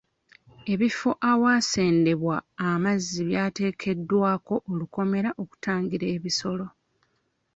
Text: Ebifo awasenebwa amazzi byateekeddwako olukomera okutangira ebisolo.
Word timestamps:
Ebifo 0.73 1.11
awasenebwa 1.31 2.37
amazzi 2.69 3.19
byateekeddwako 3.29 4.55
olukomera 4.71 5.29
okutangira 5.41 6.05
ebisolo. 6.15 6.65